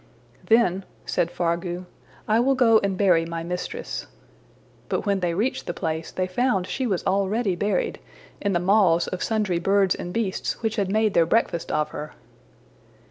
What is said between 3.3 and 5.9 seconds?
mistress.'' But when they reached the